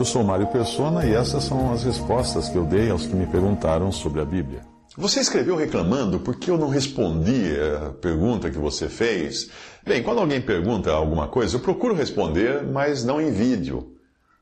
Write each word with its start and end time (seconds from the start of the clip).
Eu 0.00 0.04
sou 0.06 0.24
Mário 0.24 0.46
Persona 0.46 1.04
e 1.04 1.12
essas 1.12 1.44
são 1.44 1.74
as 1.74 1.84
respostas 1.84 2.48
que 2.48 2.56
eu 2.56 2.64
dei 2.64 2.88
aos 2.88 3.04
que 3.04 3.14
me 3.14 3.26
perguntaram 3.26 3.92
sobre 3.92 4.22
a 4.22 4.24
Bíblia. 4.24 4.62
Você 4.96 5.20
escreveu 5.20 5.56
reclamando 5.56 6.18
porque 6.18 6.50
eu 6.50 6.56
não 6.56 6.70
respondi 6.70 7.54
a 7.60 7.90
pergunta 7.90 8.48
que 8.48 8.56
você 8.56 8.88
fez. 8.88 9.50
Bem, 9.84 10.02
quando 10.02 10.20
alguém 10.20 10.40
pergunta 10.40 10.90
alguma 10.90 11.28
coisa, 11.28 11.56
eu 11.56 11.60
procuro 11.60 11.94
responder, 11.94 12.62
mas 12.62 13.04
não 13.04 13.20
em 13.20 13.30
vídeo, 13.30 13.94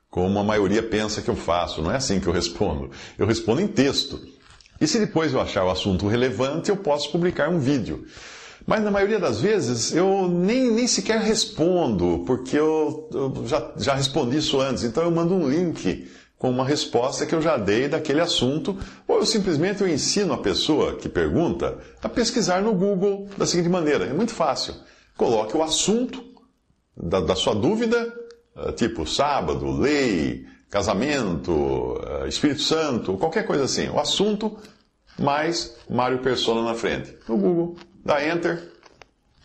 como 0.08 0.38
a 0.38 0.44
maioria 0.44 0.80
pensa 0.80 1.20
que 1.20 1.28
eu 1.28 1.34
faço. 1.34 1.82
Não 1.82 1.90
é 1.90 1.96
assim 1.96 2.20
que 2.20 2.28
eu 2.28 2.32
respondo. 2.32 2.92
Eu 3.18 3.26
respondo 3.26 3.60
em 3.60 3.66
texto. 3.66 4.20
E 4.80 4.86
se 4.86 5.00
depois 5.00 5.32
eu 5.32 5.40
achar 5.40 5.64
o 5.64 5.70
assunto 5.70 6.06
relevante, 6.06 6.70
eu 6.70 6.76
posso 6.76 7.10
publicar 7.10 7.48
um 7.48 7.58
vídeo. 7.58 8.06
Mas 8.66 8.82
na 8.82 8.90
maioria 8.90 9.18
das 9.18 9.40
vezes 9.40 9.94
eu 9.94 10.28
nem, 10.28 10.70
nem 10.70 10.86
sequer 10.86 11.20
respondo, 11.20 12.24
porque 12.26 12.58
eu, 12.58 13.08
eu 13.12 13.46
já, 13.46 13.72
já 13.76 13.94
respondi 13.94 14.38
isso 14.38 14.60
antes. 14.60 14.84
Então 14.84 15.02
eu 15.02 15.10
mando 15.10 15.34
um 15.34 15.48
link 15.48 16.08
com 16.38 16.50
uma 16.50 16.64
resposta 16.64 17.26
que 17.26 17.34
eu 17.34 17.42
já 17.42 17.56
dei 17.56 17.88
daquele 17.88 18.20
assunto, 18.20 18.78
ou 19.06 19.16
eu 19.16 19.26
simplesmente 19.26 19.80
eu 19.80 19.88
ensino 19.88 20.32
a 20.32 20.38
pessoa 20.38 20.94
que 20.96 21.08
pergunta 21.08 21.78
a 22.02 22.08
pesquisar 22.08 22.62
no 22.62 22.72
Google 22.74 23.28
da 23.36 23.44
seguinte 23.44 23.68
maneira: 23.68 24.04
é 24.04 24.12
muito 24.12 24.32
fácil. 24.32 24.74
Coloque 25.16 25.56
o 25.56 25.62
assunto 25.62 26.24
da, 26.96 27.20
da 27.20 27.34
sua 27.34 27.54
dúvida, 27.54 28.12
eh, 28.56 28.72
tipo 28.72 29.04
sábado, 29.04 29.70
lei, 29.78 30.46
casamento, 30.70 32.00
eh, 32.06 32.28
Espírito 32.28 32.62
Santo, 32.62 33.16
qualquer 33.16 33.44
coisa 33.44 33.64
assim. 33.64 33.88
O 33.88 33.98
assunto 33.98 34.56
mais 35.18 35.76
Mário 35.90 36.18
Persona 36.18 36.62
na 36.62 36.74
frente. 36.74 37.12
No 37.28 37.36
Google 37.36 37.76
dá 38.04 38.26
Enter. 38.26 38.72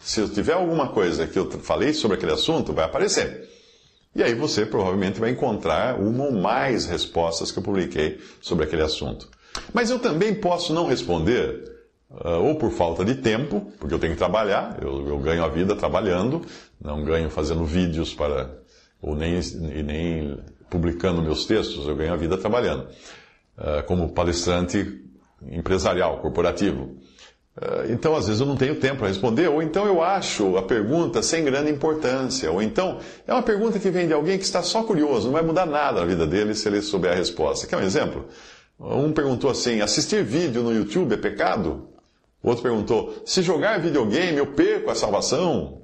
Se 0.01 0.27
tiver 0.29 0.53
alguma 0.53 0.89
coisa 0.89 1.25
que 1.25 1.39
eu 1.39 1.49
falei 1.49 1.93
sobre 1.93 2.17
aquele 2.17 2.33
assunto, 2.33 2.73
vai 2.73 2.85
aparecer. 2.85 3.49
E 4.15 4.21
aí 4.21 4.35
você 4.35 4.65
provavelmente 4.65 5.19
vai 5.19 5.31
encontrar 5.31 5.99
uma 5.99 6.25
ou 6.25 6.31
mais 6.31 6.85
respostas 6.85 7.51
que 7.51 7.59
eu 7.59 7.63
publiquei 7.63 8.19
sobre 8.41 8.65
aquele 8.65 8.83
assunto. 8.83 9.27
Mas 9.73 9.89
eu 9.89 9.97
também 9.99 10.35
posso 10.35 10.73
não 10.73 10.87
responder, 10.87 11.63
uh, 12.11 12.39
ou 12.43 12.55
por 12.55 12.71
falta 12.71 13.03
de 13.03 13.15
tempo, 13.15 13.71
porque 13.79 13.93
eu 13.93 13.99
tenho 13.99 14.13
que 14.13 14.19
trabalhar, 14.19 14.77
eu, 14.81 15.07
eu, 15.07 15.19
ganho 15.19 15.43
a 15.43 15.47
vida 15.47 15.75
trabalhando, 15.75 16.41
não 16.79 17.03
ganho 17.03 17.29
fazendo 17.29 17.65
vídeos 17.65 18.13
para, 18.13 18.59
ou 19.01 19.15
nem, 19.15 19.39
nem 19.83 20.37
publicando 20.69 21.21
meus 21.21 21.45
textos, 21.45 21.87
eu 21.87 21.95
ganho 21.95 22.13
a 22.13 22.17
vida 22.17 22.37
trabalhando, 22.37 22.87
uh, 23.57 23.83
como 23.87 24.13
palestrante 24.13 25.01
empresarial, 25.51 26.19
corporativo. 26.19 26.97
Ah, 27.55 27.85
então, 27.89 28.15
às 28.15 28.25
vezes, 28.25 28.41
eu 28.41 28.47
não 28.47 28.55
tenho 28.55 28.79
tempo 28.79 28.97
para 28.97 29.07
responder, 29.07 29.47
ou 29.47 29.61
então 29.61 29.85
eu 29.85 30.01
acho 30.01 30.57
a 30.57 30.63
pergunta 30.63 31.21
sem 31.21 31.43
grande 31.43 31.71
importância, 31.71 32.51
ou 32.51 32.61
então 32.61 32.99
é 33.27 33.33
uma 33.33 33.43
pergunta 33.43 33.79
que 33.79 33.91
vem 33.91 34.07
de 34.07 34.13
alguém 34.13 34.37
que 34.37 34.43
está 34.43 34.63
só 34.63 34.83
curioso, 34.83 35.27
não 35.27 35.33
vai 35.33 35.43
mudar 35.43 35.65
nada 35.65 36.01
na 36.01 36.05
vida 36.05 36.25
dele 36.25 36.55
se 36.55 36.67
ele 36.67 36.81
souber 36.81 37.11
a 37.11 37.15
resposta. 37.15 37.67
Quer 37.67 37.77
um 37.77 37.81
exemplo? 37.81 38.25
Um 38.79 39.11
perguntou 39.11 39.49
assim: 39.49 39.81
assistir 39.81 40.23
vídeo 40.23 40.63
no 40.63 40.73
YouTube 40.73 41.13
é 41.13 41.17
pecado? 41.17 41.89
Outro 42.41 42.63
perguntou: 42.63 43.21
se 43.25 43.41
jogar 43.41 43.79
videogame 43.79 44.37
eu 44.37 44.47
perco 44.47 44.89
a 44.89 44.95
salvação? 44.95 45.83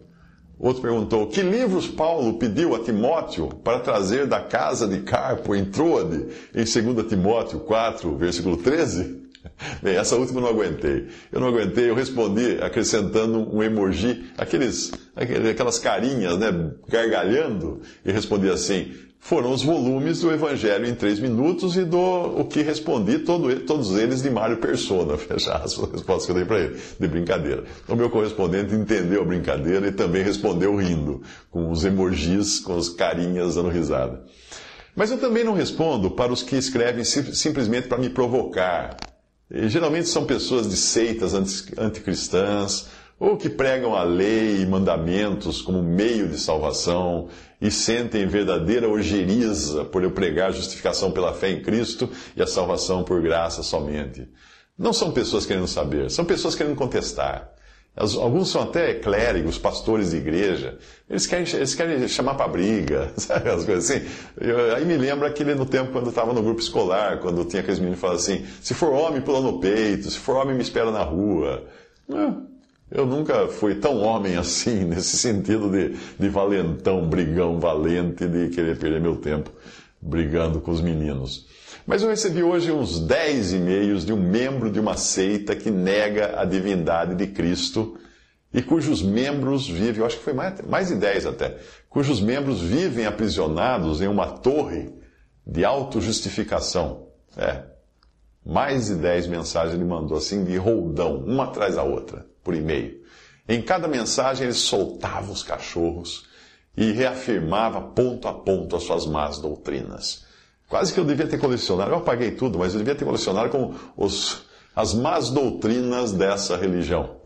Outro 0.58 0.82
perguntou: 0.82 1.28
que 1.28 1.42
livros 1.42 1.88
Paulo 1.88 2.40
pediu 2.40 2.76
a 2.76 2.80
Timóteo 2.80 3.48
para 3.64 3.80
trazer 3.80 4.26
da 4.26 4.42
casa 4.42 4.88
de 4.88 5.02
Carpo 5.02 5.56
em 5.56 5.66
Troade, 5.66 6.26
em 6.54 6.66
2 6.66 7.08
Timóteo 7.08 7.60
4, 7.60 8.18
versículo 8.18 8.58
13? 8.58 9.29
Bem, 9.82 9.96
essa 9.96 10.16
última 10.16 10.40
eu 10.40 10.44
não 10.44 10.50
aguentei. 10.50 11.08
Eu 11.32 11.40
não 11.40 11.48
aguentei, 11.48 11.90
eu 11.90 11.96
respondi 11.96 12.58
acrescentando 12.62 13.40
um 13.54 13.62
emoji, 13.62 14.26
aqueles, 14.38 14.92
aquelas 15.16 15.80
carinhas, 15.80 16.38
né, 16.38 16.72
gargalhando, 16.88 17.82
e 18.06 18.12
respondi 18.12 18.50
assim: 18.50 18.94
foram 19.20 19.52
os 19.52 19.62
volumes 19.62 20.22
do 20.22 20.32
Evangelho 20.32 20.88
em 20.88 20.96
três 20.96 21.20
minutos 21.20 21.76
e 21.76 21.84
do 21.84 22.00
o 22.00 22.46
que 22.46 22.62
respondi, 22.62 23.20
todo, 23.20 23.54
todos 23.62 23.98
eles 23.98 24.22
de 24.22 24.30
Mário 24.30 24.58
Persona, 24.58 25.18
fecha 25.20 25.54
as 25.54 25.76
respostas 25.76 26.26
que 26.26 26.32
eu 26.32 26.36
dei 26.36 26.46
para 26.46 26.60
ele, 26.60 26.80
de 27.00 27.08
brincadeira. 27.08 27.64
O 27.88 27.96
meu 27.96 28.10
correspondente 28.10 28.74
entendeu 28.74 29.22
a 29.22 29.26
brincadeira 29.26 29.88
e 29.88 29.92
também 29.92 30.24
respondeu 30.24 30.76
rindo, 30.76 31.22
com 31.52 31.70
os 31.70 31.84
emojis, 31.84 32.60
com 32.60 32.78
as 32.78 32.90
carinhas 32.90 33.56
dando 33.56 33.70
risada. 33.70 34.24
Mas 34.96 35.12
eu 35.12 35.18
também 35.18 35.44
não 35.44 35.54
respondo 35.54 36.12
para 36.12 36.32
os 36.32 36.42
que 36.42 36.56
escrevem 36.56 37.04
simplesmente 37.04 37.88
para 37.88 37.98
me 37.98 38.10
provocar, 38.10 38.98
e, 39.52 39.68
geralmente 39.70 40.08
são 40.08 40.26
pessoas 40.26 40.70
de 40.70 40.76
seitas 40.76 41.34
anticristãs, 41.34 42.88
ou 43.20 43.36
que 43.36 43.50
pregam 43.50 43.96
a 43.96 44.04
lei 44.04 44.62
e 44.62 44.66
mandamentos 44.66 45.62
como 45.62 45.84
meio 45.84 46.30
de 46.30 46.38
salvação 46.38 47.28
e 47.60 47.70
sentem 47.70 48.26
verdadeira 48.26 48.88
ojeriza 48.88 49.84
por 49.84 50.04
eu 50.04 50.12
pregar 50.12 50.54
justificação 50.54 51.12
pela 51.12 51.34
fé 51.34 51.52
em 51.52 51.62
Cristo 51.62 52.10
e 52.36 52.42
a 52.42 52.48
salvação 52.48 53.04
por 53.04 53.22
graça 53.22 53.62
somente. 53.62 54.26
Não 54.78 54.94
são 54.94 55.12
pessoas 55.12 55.46
querendo 55.46 55.68
saber, 55.68 56.10
são 56.10 56.24
pessoas 56.24 56.56
querendo 56.56 56.76
contestar. 56.76 57.52
Alguns 58.00 58.50
são 58.50 58.62
até 58.62 58.94
clérigos, 58.94 59.58
pastores 59.58 60.12
de 60.12 60.18
igreja. 60.18 60.78
Eles 61.10 61.28
querem, 61.28 61.46
eles 61.54 61.76
querem 61.76 62.08
chamar 62.08 62.36
para 62.36 62.48
briga, 62.48 63.12
sabe? 63.18 63.50
As 63.50 63.66
coisas 63.66 63.92
assim. 63.92 64.08
Eu, 64.40 64.74
aí 64.74 64.86
me 64.86 64.96
lembra 64.96 65.28
aquele 65.28 65.54
no 65.54 65.66
tempo 65.66 65.92
quando 65.92 66.06
eu 66.06 66.10
estava 66.10 66.32
no 66.32 66.42
grupo 66.42 66.62
escolar, 66.62 67.20
quando 67.20 67.44
tinha 67.44 67.62
aqueles 67.62 67.78
meninos 67.78 67.98
que 67.98 68.02
falavam 68.02 68.24
assim: 68.24 68.46
se 68.62 68.74
for 68.74 68.94
homem, 68.94 69.22
pula 69.22 69.42
no 69.42 69.60
peito, 69.60 70.10
se 70.10 70.18
for 70.18 70.38
homem, 70.38 70.56
me 70.56 70.62
espera 70.62 70.92
na 70.92 71.04
rua. 71.04 71.66
Eu 72.90 73.06
nunca 73.06 73.48
fui 73.50 73.76
tão 73.76 74.02
homem 74.02 74.38
assim, 74.38 74.86
nesse 74.88 75.18
sentido 75.18 75.70
de, 75.70 75.96
de 76.18 76.30
valentão, 76.30 77.06
brigão 77.06 77.60
valente, 77.60 78.26
de 78.26 78.48
querer 78.48 78.78
perder 78.78 79.02
meu 79.02 79.18
tempo 79.18 79.52
brigando 80.02 80.62
com 80.62 80.72
os 80.72 80.82
meninos. 80.82 81.46
Mas 81.90 82.04
eu 82.04 82.10
recebi 82.10 82.44
hoje 82.44 82.72
uns 82.72 83.00
10 83.00 83.54
e-mails 83.54 84.06
de 84.06 84.14
um 84.14 84.16
membro 84.16 84.70
de 84.70 84.80
uma 84.80 84.96
seita 84.96 85.56
que 85.56 85.72
nega 85.72 86.40
a 86.40 86.46
divindade 86.46 87.16
de 87.16 87.26
Cristo 87.26 87.98
e 88.54 88.62
cujos 88.62 89.02
membros 89.02 89.68
vivem, 89.68 90.02
eu 90.02 90.06
acho 90.06 90.18
que 90.18 90.24
foi 90.24 90.34
mais, 90.34 90.62
mais 90.62 90.90
de 90.90 90.96
10 90.98 91.26
até, 91.26 91.58
cujos 91.90 92.22
membros 92.22 92.62
vivem 92.62 93.08
aprisionados 93.08 94.02
em 94.02 94.08
uma 94.08 94.28
torre 94.28 94.94
de 95.44 95.66
autojustificação. 95.66 97.08
É, 97.36 97.64
mais 98.46 98.86
de 98.86 98.94
10 98.94 99.26
mensagens 99.26 99.74
ele 99.74 99.84
mandou 99.84 100.16
assim 100.16 100.44
de 100.44 100.56
roldão, 100.58 101.16
uma 101.16 101.46
atrás 101.46 101.74
da 101.74 101.82
outra, 101.82 102.24
por 102.44 102.54
e-mail. 102.54 103.02
Em 103.48 103.64
cada 103.64 103.88
mensagem 103.88 104.44
ele 104.44 104.54
soltava 104.54 105.32
os 105.32 105.42
cachorros 105.42 106.28
e 106.78 106.92
reafirmava 106.92 107.82
ponto 107.82 108.28
a 108.28 108.34
ponto 108.34 108.76
as 108.76 108.84
suas 108.84 109.08
más 109.08 109.40
doutrinas. 109.40 110.29
Quase 110.70 110.94
que 110.94 111.00
eu 111.00 111.04
devia 111.04 111.28
ter 111.28 111.40
colecionado, 111.40 111.90
eu 111.92 111.98
apaguei 111.98 112.32
tudo, 112.32 112.60
mas 112.60 112.74
eu 112.74 112.78
devia 112.78 112.94
ter 112.94 113.04
colecionado 113.04 113.50
com 113.50 113.74
os, 113.98 114.46
as 114.76 114.94
más 114.94 115.32
doutrinas 115.32 116.14
dessa 116.14 116.56
religião. 116.56 117.18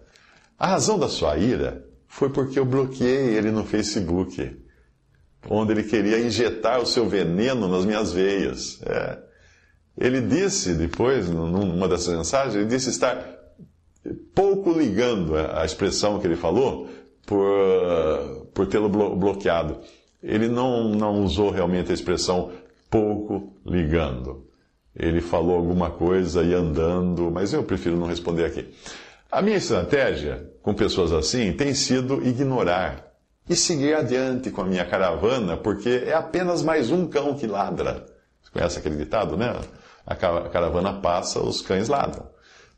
A 0.57 0.67
razão 0.67 0.97
da 0.97 1.09
sua 1.09 1.37
ira 1.37 1.85
foi 2.07 2.29
porque 2.29 2.57
eu 2.57 2.63
bloqueei 2.63 3.35
ele 3.35 3.51
no 3.51 3.65
Facebook, 3.65 4.57
onde 5.49 5.73
ele 5.73 5.83
queria 5.83 6.19
injetar 6.19 6.79
o 6.79 6.85
seu 6.85 7.07
veneno 7.09 7.67
nas 7.67 7.83
minhas 7.83 8.13
veias. 8.13 8.81
É. 8.83 9.19
Ele 9.97 10.21
disse 10.21 10.73
depois, 10.73 11.29
numa 11.29 11.87
dessas 11.89 12.15
mensagens, 12.15 12.55
ele 12.55 12.65
disse 12.65 12.89
estar 12.89 13.43
pouco 14.33 14.71
ligando 14.71 15.35
a 15.35 15.65
expressão 15.65 16.17
que 16.17 16.27
ele 16.27 16.37
falou 16.37 16.87
por, 17.25 18.47
por 18.53 18.67
tê-lo 18.67 18.87
bloqueado. 18.89 19.79
Ele 20.21 20.47
não, 20.47 20.89
não 20.89 21.23
usou 21.23 21.51
realmente 21.51 21.91
a 21.91 21.93
expressão 21.93 22.51
pouco 22.93 23.55
ligando. 23.65 24.47
Ele 24.95 25.19
falou 25.19 25.55
alguma 25.55 25.89
coisa 25.89 26.43
e 26.43 26.53
andando, 26.53 27.31
mas 27.31 27.51
eu 27.51 27.63
prefiro 27.63 27.97
não 27.97 28.05
responder 28.05 28.45
aqui. 28.45 28.71
A 29.31 29.41
minha 29.41 29.57
estratégia 29.57 30.47
com 30.61 30.75
pessoas 30.75 31.11
assim 31.11 31.51
tem 31.53 31.73
sido 31.73 32.23
ignorar 32.23 33.11
e 33.49 33.55
seguir 33.55 33.95
adiante 33.95 34.51
com 34.51 34.61
a 34.61 34.65
minha 34.65 34.85
caravana, 34.85 35.57
porque 35.57 36.03
é 36.05 36.13
apenas 36.13 36.61
mais 36.61 36.91
um 36.91 37.07
cão 37.07 37.33
que 37.33 37.47
ladra. 37.47 38.05
Você 38.39 38.51
conhece 38.51 38.77
aquele 38.77 38.97
ditado, 38.97 39.35
né? 39.35 39.59
A 40.05 40.13
caravana 40.15 40.93
passa, 40.93 41.39
os 41.39 41.61
cães 41.63 41.89
ladram. 41.89 42.27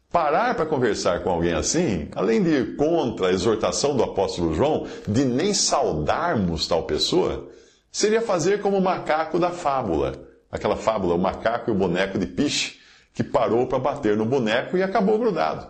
Parar 0.09 0.56
para 0.56 0.65
conversar 0.65 1.23
com 1.23 1.29
alguém 1.29 1.53
assim, 1.53 2.07
além 2.15 2.41
de 2.41 2.51
ir 2.51 2.75
contra 2.77 3.27
a 3.27 3.33
exortação 3.33 3.97
do 3.97 4.03
apóstolo 4.03 4.53
João 4.53 4.88
de 5.06 5.25
nem 5.25 5.53
saudarmos 5.53 6.67
tal 6.69 6.83
pessoa, 6.83 7.50
seria 7.95 8.21
fazer 8.21 8.62
como 8.62 8.77
o 8.77 8.81
macaco 8.81 9.39
da 9.39 9.51
fábula. 9.51 10.15
Aquela 10.51 10.75
fábula, 10.75 11.15
o 11.15 11.18
macaco 11.18 11.69
e 11.69 11.74
o 11.74 11.77
boneco 11.77 12.19
de 12.19 12.25
piche, 12.27 12.77
que 13.13 13.24
parou 13.24 13.68
para 13.68 13.80
bater 13.80 14.18
no 14.18 14.25
boneco 14.25 14.75
e 14.75 14.83
acabou 14.83 15.18
grudado. 15.18 15.65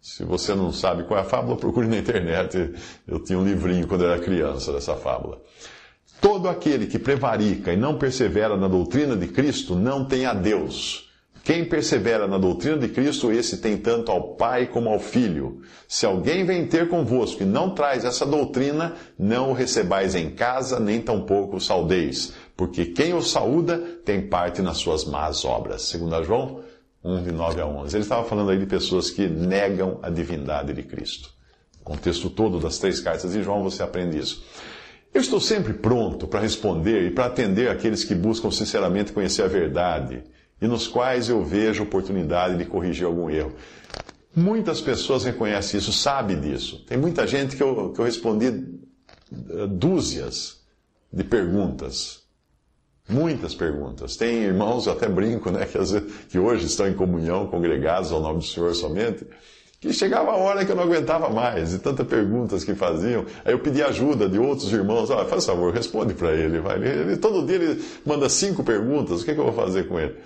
Se 0.00 0.22
você 0.22 0.54
não 0.54 0.72
sabe 0.72 1.02
qual 1.02 1.18
é 1.18 1.22
a 1.22 1.24
fábula, 1.24 1.56
procure 1.56 1.88
na 1.88 1.98
internet. 1.98 2.72
Eu 3.04 3.18
tinha 3.18 3.36
um 3.36 3.44
livrinho 3.44 3.88
quando 3.88 4.04
era 4.04 4.20
criança 4.20 4.72
dessa 4.72 4.94
fábula. 4.94 5.42
Todo 6.20 6.48
aquele 6.48 6.86
que 6.86 7.00
prevarica 7.00 7.72
e 7.72 7.76
não 7.76 7.98
persevera 7.98 8.56
na 8.56 8.68
doutrina 8.68 9.16
de 9.16 9.26
Cristo 9.26 9.74
não 9.74 10.04
tem 10.04 10.24
a 10.24 10.32
Deus. 10.32 11.05
Quem 11.46 11.64
persevera 11.64 12.26
na 12.26 12.38
doutrina 12.38 12.76
de 12.76 12.88
Cristo, 12.88 13.30
esse 13.30 13.58
tem 13.58 13.76
tanto 13.76 14.10
ao 14.10 14.34
Pai 14.34 14.66
como 14.66 14.88
ao 14.88 14.98
Filho. 14.98 15.60
Se 15.86 16.04
alguém 16.04 16.44
vem 16.44 16.66
ter 16.66 16.88
convosco 16.88 17.44
e 17.44 17.46
não 17.46 17.72
traz 17.72 18.04
essa 18.04 18.26
doutrina, 18.26 18.96
não 19.16 19.50
o 19.50 19.52
recebais 19.52 20.16
em 20.16 20.30
casa, 20.30 20.80
nem 20.80 21.00
tampouco 21.00 21.58
o 21.58 21.60
saudeis, 21.60 22.32
porque 22.56 22.86
quem 22.86 23.14
o 23.14 23.22
saúda 23.22 23.78
tem 24.04 24.22
parte 24.26 24.60
nas 24.60 24.78
suas 24.78 25.04
más 25.04 25.44
obras. 25.44 25.82
Segundo 25.82 26.20
João 26.24 26.62
1, 27.04 27.22
de 27.22 27.30
9 27.30 27.60
a 27.60 27.66
11. 27.66 27.96
Ele 27.96 28.02
estava 28.02 28.24
falando 28.24 28.50
aí 28.50 28.58
de 28.58 28.66
pessoas 28.66 29.08
que 29.08 29.28
negam 29.28 30.00
a 30.02 30.10
divindade 30.10 30.72
de 30.72 30.82
Cristo. 30.82 31.30
O 31.80 31.84
contexto 31.84 32.28
todo 32.28 32.58
das 32.58 32.78
três 32.78 32.98
cartas 32.98 33.34
de 33.34 33.44
João, 33.44 33.62
você 33.62 33.84
aprende 33.84 34.18
isso. 34.18 34.44
Eu 35.14 35.20
estou 35.20 35.40
sempre 35.40 35.74
pronto 35.74 36.26
para 36.26 36.40
responder 36.40 37.06
e 37.06 37.12
para 37.12 37.26
atender 37.26 37.70
aqueles 37.70 38.02
que 38.02 38.16
buscam 38.16 38.50
sinceramente 38.50 39.12
conhecer 39.12 39.42
a 39.42 39.46
verdade 39.46 40.24
e 40.60 40.66
nos 40.66 40.88
quais 40.88 41.28
eu 41.28 41.44
vejo 41.44 41.82
oportunidade 41.82 42.56
de 42.56 42.64
corrigir 42.64 43.06
algum 43.06 43.28
erro. 43.28 43.52
Muitas 44.34 44.80
pessoas 44.80 45.24
reconhecem 45.24 45.78
isso, 45.78 45.92
sabem 45.92 46.40
disso. 46.40 46.84
Tem 46.86 46.98
muita 46.98 47.26
gente 47.26 47.56
que 47.56 47.62
eu, 47.62 47.92
que 47.92 48.00
eu 48.00 48.04
respondi 48.04 48.46
eh, 48.46 49.66
dúzias 49.68 50.60
de 51.12 51.24
perguntas. 51.24 52.26
Muitas 53.08 53.54
perguntas. 53.54 54.16
Tem 54.16 54.42
irmãos, 54.42 54.86
eu 54.86 54.92
até 54.92 55.08
brinco, 55.08 55.50
né, 55.50 55.64
que, 55.64 55.78
vezes, 55.78 56.02
que 56.28 56.38
hoje 56.38 56.66
estão 56.66 56.88
em 56.88 56.92
comunhão, 56.92 57.46
congregados 57.46 58.10
ao 58.10 58.20
nome 58.20 58.40
do 58.40 58.44
Senhor 58.44 58.74
somente, 58.74 59.24
que 59.80 59.92
chegava 59.92 60.32
a 60.32 60.36
hora 60.36 60.64
que 60.64 60.72
eu 60.72 60.76
não 60.76 60.82
aguentava 60.82 61.30
mais, 61.30 61.72
e 61.72 61.78
tantas 61.78 62.06
perguntas 62.06 62.64
que 62.64 62.74
faziam. 62.74 63.24
Aí 63.44 63.52
eu 63.52 63.60
pedi 63.60 63.82
ajuda 63.82 64.28
de 64.28 64.38
outros 64.38 64.72
irmãos. 64.72 65.10
Ah, 65.10 65.24
faz 65.24 65.46
favor, 65.46 65.72
responde 65.72 66.14
para 66.14 66.34
ele, 66.34 66.58
vai. 66.58 66.76
Ele, 66.76 67.16
todo 67.16 67.46
dia 67.46 67.56
ele 67.56 67.84
manda 68.04 68.28
cinco 68.28 68.64
perguntas, 68.64 69.22
o 69.22 69.24
que, 69.24 69.30
é 69.30 69.34
que 69.34 69.40
eu 69.40 69.44
vou 69.44 69.54
fazer 69.54 69.86
com 69.86 70.00
ele? 70.00 70.16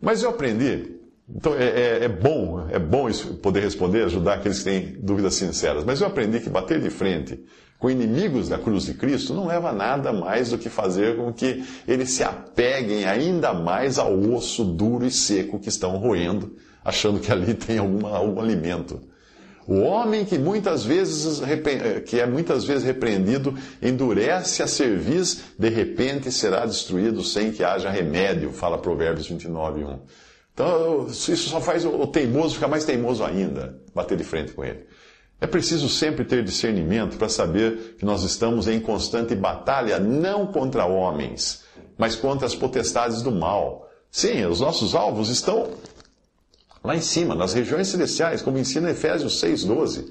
Mas 0.00 0.22
eu 0.22 0.30
aprendi, 0.30 0.96
então 1.28 1.54
é, 1.54 1.64
é, 1.64 2.04
é, 2.04 2.08
bom, 2.08 2.66
é 2.70 2.78
bom 2.78 3.10
poder 3.42 3.60
responder, 3.60 4.04
ajudar 4.04 4.34
aqueles 4.34 4.58
que 4.58 4.64
têm 4.64 4.96
dúvidas 5.00 5.34
sinceras, 5.34 5.84
mas 5.84 6.00
eu 6.00 6.06
aprendi 6.06 6.40
que 6.40 6.48
bater 6.48 6.80
de 6.80 6.88
frente 6.90 7.38
com 7.78 7.90
inimigos 7.90 8.48
da 8.48 8.58
cruz 8.58 8.84
de 8.84 8.94
Cristo 8.94 9.32
não 9.32 9.46
leva 9.46 9.70
a 9.70 9.72
nada 9.72 10.12
mais 10.12 10.50
do 10.50 10.58
que 10.58 10.68
fazer 10.68 11.16
com 11.16 11.32
que 11.32 11.64
eles 11.86 12.10
se 12.10 12.24
apeguem 12.24 13.04
ainda 13.04 13.52
mais 13.52 13.98
ao 13.98 14.18
osso 14.32 14.64
duro 14.64 15.06
e 15.06 15.10
seco 15.10 15.60
que 15.60 15.68
estão 15.68 15.96
roendo, 15.96 16.56
achando 16.84 17.20
que 17.20 17.30
ali 17.30 17.54
tem 17.54 17.78
alguma, 17.78 18.16
algum 18.16 18.40
alimento. 18.40 19.00
O 19.68 19.80
homem 19.80 20.24
que 20.24 20.38
muitas 20.38 20.82
vezes 20.82 21.42
que 22.06 22.18
é 22.18 22.26
muitas 22.26 22.64
vezes 22.64 22.84
repreendido 22.84 23.54
endurece 23.82 24.62
a 24.62 24.66
cerviz, 24.66 25.42
de 25.58 25.68
repente 25.68 26.32
será 26.32 26.64
destruído 26.64 27.22
sem 27.22 27.52
que 27.52 27.62
haja 27.62 27.90
remédio, 27.90 28.50
fala 28.50 28.78
Provérbios 28.78 29.28
29, 29.28 29.84
1. 29.84 29.98
Então, 30.54 31.06
isso 31.06 31.36
só 31.36 31.60
faz 31.60 31.84
o 31.84 32.06
teimoso 32.06 32.54
ficar 32.54 32.66
mais 32.66 32.86
teimoso 32.86 33.22
ainda, 33.22 33.78
bater 33.94 34.16
de 34.16 34.24
frente 34.24 34.52
com 34.52 34.64
ele. 34.64 34.86
É 35.38 35.46
preciso 35.46 35.86
sempre 35.86 36.24
ter 36.24 36.42
discernimento 36.42 37.18
para 37.18 37.28
saber 37.28 37.96
que 37.98 38.06
nós 38.06 38.22
estamos 38.22 38.68
em 38.68 38.80
constante 38.80 39.34
batalha, 39.34 39.98
não 39.98 40.46
contra 40.46 40.86
homens, 40.86 41.62
mas 41.98 42.16
contra 42.16 42.46
as 42.46 42.54
potestades 42.54 43.20
do 43.20 43.30
mal. 43.30 43.86
Sim, 44.10 44.46
os 44.46 44.60
nossos 44.60 44.94
alvos 44.94 45.28
estão 45.28 45.68
lá 46.88 46.96
em 46.96 47.02
cima, 47.02 47.34
nas 47.34 47.52
regiões 47.52 47.88
celestiais, 47.88 48.40
como 48.40 48.58
ensina 48.58 48.90
Efésios 48.90 49.42
6,12. 49.42 50.06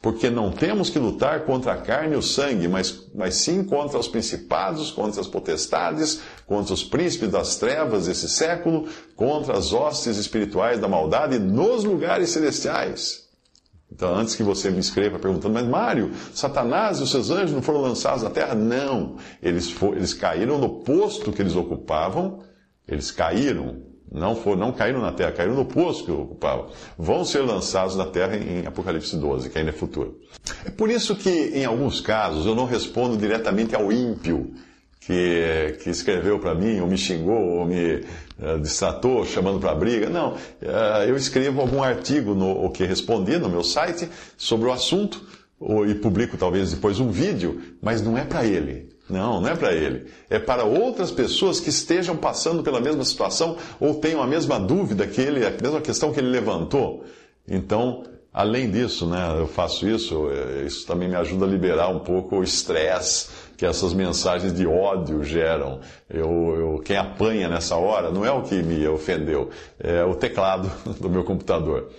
Porque 0.00 0.30
não 0.30 0.50
temos 0.50 0.88
que 0.88 0.98
lutar 0.98 1.44
contra 1.44 1.74
a 1.74 1.76
carne 1.76 2.14
e 2.14 2.16
o 2.16 2.22
sangue, 2.22 2.66
mas, 2.66 3.10
mas 3.14 3.34
sim 3.34 3.62
contra 3.62 3.98
os 3.98 4.08
principados, 4.08 4.90
contra 4.90 5.20
as 5.20 5.26
potestades, 5.26 6.20
contra 6.46 6.72
os 6.72 6.82
príncipes 6.82 7.28
das 7.28 7.56
trevas 7.56 8.06
desse 8.06 8.26
século, 8.26 8.88
contra 9.16 9.58
as 9.58 9.74
hostes 9.74 10.16
espirituais 10.16 10.80
da 10.80 10.88
maldade 10.88 11.38
nos 11.38 11.84
lugares 11.84 12.30
celestiais. 12.30 13.28
Então, 13.92 14.14
antes 14.14 14.34
que 14.34 14.42
você 14.42 14.70
me 14.70 14.78
escreva 14.78 15.18
perguntando, 15.18 15.54
mas 15.54 15.66
Mário, 15.66 16.12
Satanás 16.32 17.00
e 17.00 17.02
os 17.02 17.10
seus 17.10 17.30
anjos 17.30 17.52
não 17.52 17.60
foram 17.60 17.82
lançados 17.82 18.22
na 18.22 18.30
terra? 18.30 18.54
Não. 18.54 19.16
Eles, 19.42 19.70
for, 19.70 19.94
eles 19.94 20.14
caíram 20.14 20.56
no 20.58 20.80
posto 20.80 21.32
que 21.32 21.42
eles 21.42 21.56
ocupavam, 21.56 22.44
eles 22.86 23.10
caíram 23.10 23.88
não, 24.10 24.34
for, 24.34 24.56
não 24.56 24.72
caíram 24.72 25.00
na 25.00 25.12
terra, 25.12 25.32
caíram 25.32 25.54
no 25.54 25.64
poço 25.64 26.04
que 26.04 26.10
ocupavam. 26.10 26.68
Vão 26.96 27.24
ser 27.24 27.40
lançados 27.40 27.96
na 27.96 28.06
terra 28.06 28.36
em 28.36 28.66
Apocalipse 28.66 29.16
12, 29.16 29.50
que 29.50 29.58
ainda 29.58 29.70
é 29.70 29.72
futuro. 29.72 30.18
É 30.64 30.70
por 30.70 30.90
isso 30.90 31.14
que, 31.14 31.30
em 31.54 31.64
alguns 31.64 32.00
casos, 32.00 32.46
eu 32.46 32.54
não 32.54 32.64
respondo 32.64 33.16
diretamente 33.16 33.74
ao 33.74 33.92
ímpio 33.92 34.52
que, 35.00 35.78
que 35.82 35.90
escreveu 35.90 36.38
para 36.38 36.54
mim, 36.54 36.80
ou 36.80 36.86
me 36.86 36.96
xingou, 36.96 37.58
ou 37.58 37.66
me 37.66 37.96
uh, 38.38 38.60
distratou, 38.60 39.24
chamando 39.24 39.58
para 39.58 39.74
briga. 39.74 40.08
Não, 40.08 40.34
uh, 40.34 41.04
eu 41.06 41.16
escrevo 41.16 41.60
algum 41.60 41.82
artigo 41.82 42.34
no, 42.34 42.64
o 42.64 42.70
que 42.70 42.84
respondi 42.84 43.38
no 43.38 43.48
meu 43.48 43.64
site 43.64 44.08
sobre 44.36 44.68
o 44.68 44.72
assunto, 44.72 45.26
ou, 45.58 45.86
e 45.86 45.94
publico 45.94 46.36
talvez 46.36 46.72
depois 46.72 47.00
um 47.00 47.10
vídeo, 47.10 47.60
mas 47.82 48.02
não 48.02 48.16
é 48.16 48.24
para 48.24 48.44
ele. 48.44 48.90
Não, 49.08 49.40
não 49.40 49.48
é 49.48 49.56
para 49.56 49.72
ele. 49.72 50.06
É 50.28 50.38
para 50.38 50.64
outras 50.64 51.10
pessoas 51.10 51.60
que 51.60 51.70
estejam 51.70 52.16
passando 52.16 52.62
pela 52.62 52.80
mesma 52.80 53.04
situação 53.04 53.56
ou 53.80 53.94
tenham 53.94 54.22
a 54.22 54.26
mesma 54.26 54.60
dúvida 54.60 55.06
que 55.06 55.20
ele, 55.20 55.46
a 55.46 55.50
mesma 55.50 55.80
questão 55.80 56.12
que 56.12 56.20
ele 56.20 56.28
levantou. 56.28 57.04
Então, 57.46 58.04
além 58.32 58.70
disso, 58.70 59.06
né, 59.06 59.34
eu 59.38 59.46
faço 59.46 59.88
isso, 59.88 60.28
é, 60.30 60.66
isso 60.66 60.86
também 60.86 61.08
me 61.08 61.16
ajuda 61.16 61.46
a 61.46 61.48
liberar 61.48 61.88
um 61.88 62.00
pouco 62.00 62.36
o 62.36 62.42
estresse 62.42 63.28
que 63.56 63.66
essas 63.66 63.94
mensagens 63.94 64.52
de 64.52 64.66
ódio 64.66 65.24
geram. 65.24 65.80
Eu, 66.08 66.30
eu, 66.56 66.82
quem 66.84 66.96
apanha 66.96 67.48
nessa 67.48 67.76
hora 67.76 68.10
não 68.10 68.24
é 68.24 68.30
o 68.30 68.42
que 68.42 68.62
me 68.62 68.86
ofendeu, 68.86 69.50
é 69.80 70.04
o 70.04 70.14
teclado 70.14 70.70
do 71.00 71.08
meu 71.08 71.24
computador. 71.24 71.90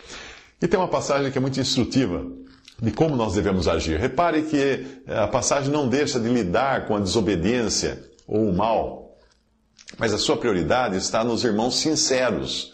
E 0.62 0.68
tem 0.68 0.80
uma 0.80 0.88
passagem 0.88 1.32
que 1.32 1.38
é 1.38 1.42
muito 1.42 1.60
instrutiva 1.60 2.24
de 2.82 2.92
como 2.92 3.16
nós 3.16 3.34
devemos 3.34 3.68
agir. 3.68 4.00
Repare 4.00 4.44
que 4.44 5.02
eh, 5.08 5.18
a 5.18 5.28
passagem 5.28 5.72
não 5.72 5.88
deixa 5.88 6.20
de 6.20 6.30
lidar 6.30 6.86
com 6.86 6.96
a 6.96 7.00
desobediência 7.00 8.02
ou 8.28 8.50
o 8.50 8.54
mal, 8.54 9.18
mas 9.98 10.14
a 10.14 10.18
sua 10.18 10.38
prioridade 10.38 10.96
está 10.98 11.24
nos 11.24 11.44
irmãos 11.44 11.80
sinceros 11.80 12.74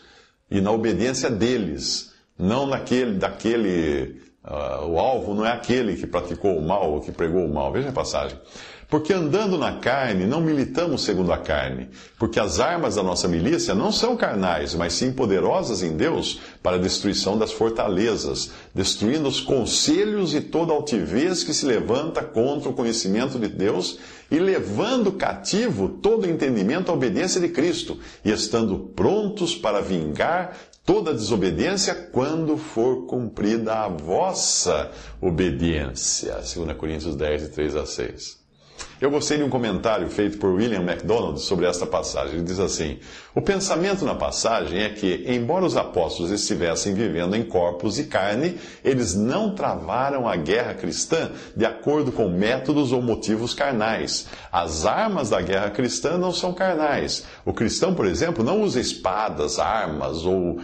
e 0.49 0.61
na 0.61 0.71
obediência 0.71 1.29
deles, 1.29 2.13
não 2.37 2.67
naquele, 2.67 3.17
daquele, 3.17 4.21
uh, 4.43 4.85
o 4.85 4.99
alvo 4.99 5.33
não 5.33 5.45
é 5.45 5.51
aquele 5.51 5.95
que 5.95 6.05
praticou 6.05 6.57
o 6.57 6.61
mal 6.61 6.91
ou 6.91 7.01
que 7.01 7.11
pregou 7.11 7.45
o 7.45 7.53
mal. 7.53 7.71
Veja 7.71 7.89
a 7.89 7.93
passagem. 7.93 8.39
Porque 8.89 9.11
andando 9.11 9.57
na 9.57 9.79
carne, 9.79 10.25
não 10.25 10.39
militamos 10.39 11.03
segundo 11.03 11.33
a 11.33 11.37
carne, 11.37 11.89
porque 12.19 12.39
as 12.39 12.59
armas 12.59 12.95
da 12.95 13.03
nossa 13.03 13.27
milícia 13.27 13.73
não 13.73 13.91
são 13.91 14.15
carnais, 14.15 14.75
mas 14.75 14.93
sim 14.93 15.11
poderosas 15.11 15.81
em 15.81 15.97
Deus 15.97 16.39
para 16.61 16.75
a 16.75 16.79
destruição 16.79 17.37
das 17.37 17.51
fortalezas, 17.51 18.51
destruindo 18.73 19.27
os 19.27 19.41
conselhos 19.41 20.35
e 20.35 20.41
toda 20.41 20.71
altivez 20.71 21.43
que 21.43 21.53
se 21.53 21.65
levanta 21.65 22.23
contra 22.23 22.69
o 22.69 22.73
conhecimento 22.73 23.39
de 23.39 23.47
Deus 23.47 23.97
e 24.29 24.37
levando 24.37 25.11
cativo 25.11 25.89
todo 25.89 26.29
entendimento 26.29 26.91
à 26.91 26.93
obediência 26.93 27.41
de 27.41 27.49
Cristo, 27.49 27.99
e 28.23 28.31
estando 28.31 28.77
prontos 28.95 29.55
para 29.55 29.81
vingar 29.81 30.55
toda 30.85 31.13
desobediência 31.13 31.95
quando 31.95 32.55
for 32.57 33.07
cumprida 33.07 33.73
a 33.73 33.87
vossa 33.87 34.91
obediência. 35.19 36.35
2 36.35 36.77
Coríntios 36.77 37.15
10, 37.15 37.41
de 37.41 37.49
3 37.49 37.75
a 37.75 37.85
6. 37.85 38.44
Eu 38.99 39.11
gostei 39.11 39.37
de 39.37 39.43
um 39.43 39.49
comentário 39.49 40.09
feito 40.09 40.37
por 40.37 40.53
William 40.53 40.81
MacDonald 40.81 41.41
sobre 41.41 41.65
esta 41.65 41.85
passagem. 41.85 42.35
Ele 42.35 42.43
diz 42.43 42.59
assim: 42.59 42.97
O 43.35 43.41
pensamento 43.41 44.05
na 44.05 44.15
passagem 44.15 44.83
é 44.83 44.89
que, 44.89 45.25
embora 45.27 45.65
os 45.65 45.75
apóstolos 45.75 46.31
estivessem 46.31 46.93
vivendo 46.93 47.35
em 47.35 47.43
corpos 47.43 47.99
e 47.99 48.05
carne, 48.05 48.57
eles 48.83 49.13
não 49.13 49.53
travaram 49.53 50.27
a 50.27 50.37
guerra 50.37 50.73
cristã 50.73 51.29
de 51.55 51.65
acordo 51.65 52.09
com 52.11 52.29
métodos 52.29 52.93
ou 52.93 53.01
motivos 53.01 53.53
carnais. 53.53 54.27
As 54.49 54.85
armas 54.85 55.29
da 55.29 55.41
guerra 55.41 55.69
cristã 55.71 56.17
não 56.17 56.31
são 56.31 56.53
carnais. 56.53 57.25
O 57.45 57.53
cristão, 57.53 57.93
por 57.93 58.05
exemplo, 58.05 58.45
não 58.45 58.61
usa 58.61 58.79
espadas, 58.79 59.59
armas 59.59 60.25
ou 60.25 60.59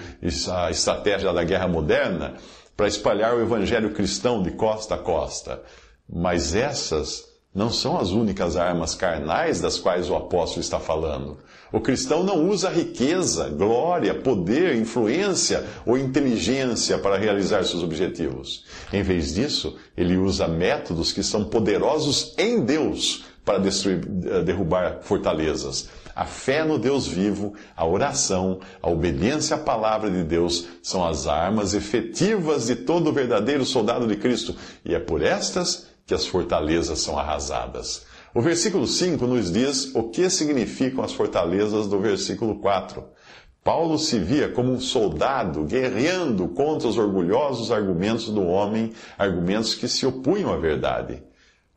a 0.54 0.72
estratégia 0.72 1.34
da 1.34 1.44
guerra 1.44 1.68
moderna 1.68 2.36
para 2.78 2.88
espalhar 2.88 3.36
o 3.36 3.42
evangelho 3.42 3.94
cristão 3.94 4.42
de 4.42 4.52
costa 4.52 4.96
a 4.96 4.98
costa. 4.98 5.62
Mas 6.10 6.56
essas 6.56 7.31
não 7.54 7.70
são 7.70 8.00
as 8.00 8.12
únicas 8.12 8.56
armas 8.56 8.96
carnais 8.96 9.60
das 9.60 9.78
quais 9.78 10.10
o 10.10 10.16
apóstolo 10.16 10.62
está 10.62 10.80
falando. 10.80 11.38
O 11.72 11.82
cristão 11.82 12.24
não 12.24 12.50
usa 12.50 12.70
riqueza, 12.70 13.50
glória, 13.50 14.14
poder, 14.14 14.76
influência 14.76 15.66
ou 15.86 15.98
inteligência 15.98 16.98
para 16.98 17.18
realizar 17.18 17.64
seus 17.64 17.84
objetivos. 17.84 18.66
Em 18.92 19.04
vez 19.04 19.34
disso, 19.34 19.78
ele 19.96 20.18
usa 20.18 20.48
métodos 20.48 21.12
que 21.12 21.24
são 21.24 21.46
poderosos 21.46 22.34
em 22.38 22.64
Deus 22.64 23.26
para 23.44 23.58
destruir, 23.58 24.02
eh, 24.26 24.44
derrubar 24.44 25.00
fortalezas. 25.02 25.90
A 26.16 26.26
fé 26.26 26.64
no 26.64 26.78
Deus 26.78 27.08
vivo, 27.08 27.54
a 27.76 27.86
oração, 27.86 28.60
a 28.82 28.90
obediência 28.90 29.56
à 29.56 29.60
palavra 29.60 30.10
de 30.10 30.24
Deus 30.24 30.68
são 30.84 31.06
as 31.06 31.26
armas 31.26 31.74
efetivas 31.74 32.68
de 32.68 32.76
todo 32.76 33.14
verdadeiro 33.14 33.66
soldado 33.66 34.06
de 34.06 34.18
Cristo, 34.18 34.56
e 34.86 34.94
é 34.94 35.00
por 35.00 35.22
estas 35.22 35.88
que 36.12 36.16
as 36.16 36.28
fortalezas 36.28 37.00
são 37.00 37.18
arrasadas. 37.18 38.06
O 38.36 38.42
versículo 38.42 38.86
5 38.86 39.26
nos 39.26 39.50
diz 39.50 39.96
o 39.96 40.10
que 40.10 40.30
significam 40.30 41.06
as 41.06 41.14
fortalezas 41.14 41.88
do 41.88 42.00
versículo 42.00 42.60
4. 42.60 43.02
Paulo 43.64 43.98
se 43.98 44.20
via 44.20 44.50
como 44.50 44.74
um 44.74 44.80
soldado 44.82 45.64
guerreando 45.64 46.50
contra 46.50 46.90
os 46.90 46.98
orgulhosos 46.98 47.72
argumentos 47.72 48.28
do 48.28 48.46
homem, 48.46 48.92
argumentos 49.18 49.74
que 49.74 49.88
se 49.88 50.06
opunham 50.06 50.52
à 50.52 50.58
verdade. 50.58 51.24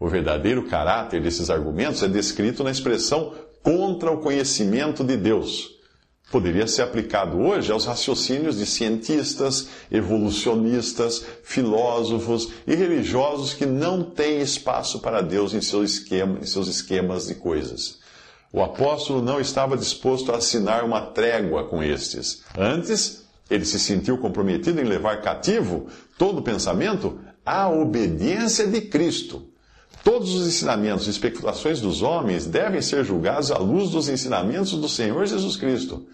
O 0.01 0.09
verdadeiro 0.09 0.65
caráter 0.65 1.23
desses 1.23 1.49
argumentos 1.49 2.03
é 2.03 2.09
descrito 2.09 2.65
na 2.65 2.73
expressão 2.73 3.35
contra 3.63 4.11
o 4.11 4.19
conhecimento 4.19 5.05
de 5.05 5.17
Deus. 5.17 5.79
Poderia 6.31 6.67
ser 6.67 6.83
aplicado 6.83 7.39
hoje 7.39 7.71
aos 7.71 7.85
raciocínios 7.85 8.59
de 8.59 8.67
cientistas, 8.67 9.69
evolucionistas, 9.91 11.25
filósofos 11.45 12.51
e 12.67 12.75
religiosos 12.75 13.55
que 13.55 13.67
não 13.67 14.03
têm 14.03 14.41
espaço 14.41 15.01
para 15.01 15.21
Deus 15.21 15.55
em, 15.55 15.61
seu 15.61 15.85
esquema, 15.85 16.41
em 16.41 16.47
seus 16.47 16.67
esquemas 16.67 17.29
de 17.29 17.37
coisas. 17.37 17.99
O 18.53 18.63
apóstolo 18.63 19.23
não 19.23 19.41
estava 19.41 19.77
disposto 19.77 20.33
a 20.33 20.37
assinar 20.39 20.85
uma 20.85 21.01
trégua 21.01 21.69
com 21.69 21.83
estes. 21.83 22.43
Antes, 22.57 23.25
ele 23.49 23.65
se 23.65 23.79
sentiu 23.79 24.19
comprometido 24.19 24.81
em 24.81 24.85
levar 24.85 25.23
cativo 25.23 25.87
todo 26.19 26.43
pensamento 26.43 27.19
à 27.45 27.69
obediência 27.69 28.67
de 28.67 28.81
Cristo 28.81 29.54
Todos 30.05 30.35
os 30.35 30.47
ensinamentos 30.47 31.07
e 31.07 31.11
especulações 31.11 31.81
dos 31.81 32.03
homens 32.03 32.45
devem 32.45 32.83
ser 32.83 33.03
julgados 33.05 33.51
à 33.51 33.57
luz 33.57 33.89
dos 33.89 34.07
ensinamentos 34.07 34.73
do 34.73 34.87
Senhor 34.87 35.25
Jesus 35.25 35.57
Cristo. 35.57 36.07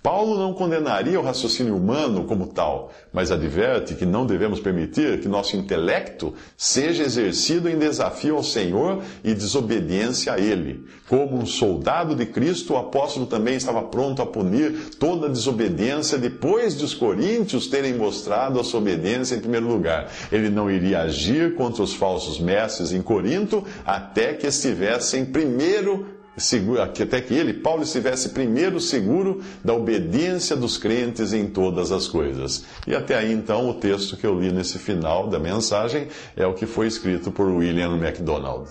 Paulo 0.00 0.38
não 0.38 0.54
condenaria 0.54 1.18
o 1.18 1.22
raciocínio 1.24 1.76
humano 1.76 2.24
como 2.24 2.46
tal, 2.46 2.92
mas 3.12 3.32
adverte 3.32 3.96
que 3.96 4.06
não 4.06 4.24
devemos 4.24 4.60
permitir 4.60 5.20
que 5.20 5.26
nosso 5.26 5.56
intelecto 5.56 6.32
seja 6.56 7.02
exercido 7.02 7.68
em 7.68 7.76
desafio 7.76 8.36
ao 8.36 8.44
Senhor 8.44 9.02
e 9.24 9.34
desobediência 9.34 10.32
a 10.32 10.38
Ele. 10.38 10.84
Como 11.08 11.36
um 11.36 11.44
soldado 11.44 12.14
de 12.14 12.26
Cristo, 12.26 12.74
o 12.74 12.76
apóstolo 12.76 13.26
também 13.26 13.56
estava 13.56 13.82
pronto 13.82 14.22
a 14.22 14.26
punir 14.26 14.90
toda 15.00 15.28
desobediência 15.28 16.16
depois 16.16 16.78
de 16.78 16.84
os 16.84 16.94
coríntios 16.94 17.66
terem 17.66 17.94
mostrado 17.94 18.60
a 18.60 18.64
sua 18.64 18.78
obediência 18.78 19.34
em 19.34 19.40
primeiro 19.40 19.66
lugar. 19.66 20.12
Ele 20.30 20.48
não 20.48 20.70
iria 20.70 21.00
agir 21.00 21.56
contra 21.56 21.82
os 21.82 21.92
falsos 21.92 22.38
mestres 22.38 22.92
em 22.92 23.02
Corinto 23.02 23.64
até 23.84 24.32
que 24.34 24.46
estivessem 24.46 25.24
primeiro 25.24 26.17
seguro, 26.38 26.80
até 26.82 27.20
que 27.20 27.34
ele, 27.34 27.54
Paulo, 27.54 27.82
estivesse 27.82 28.30
primeiro 28.30 28.80
seguro 28.80 29.42
da 29.64 29.74
obediência 29.74 30.56
dos 30.56 30.76
crentes 30.76 31.32
em 31.32 31.46
todas 31.46 31.90
as 31.92 32.06
coisas. 32.06 32.64
E 32.86 32.94
até 32.94 33.16
aí, 33.16 33.32
então, 33.32 33.68
o 33.68 33.74
texto 33.74 34.16
que 34.16 34.26
eu 34.26 34.38
li 34.38 34.52
nesse 34.52 34.78
final 34.78 35.28
da 35.28 35.38
mensagem 35.38 36.08
é 36.36 36.46
o 36.46 36.54
que 36.54 36.66
foi 36.66 36.86
escrito 36.86 37.30
por 37.30 37.48
William 37.48 37.96
MacDonald. 37.96 38.68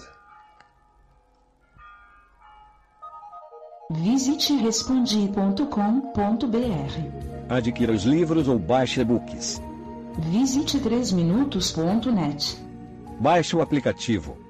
Visite 3.92 4.54
respondi.com.br. 4.54 5.68
Adquira 7.50 7.94
os 7.94 8.04
livros 8.04 8.48
ou 8.48 8.60
baixe 8.60 9.00
e-books. 9.00 9.62
Visite 10.18 10.80
3minutos.net. 10.80 12.58
Baixe 13.20 13.56
o 13.56 13.62
aplicativo 13.62 14.47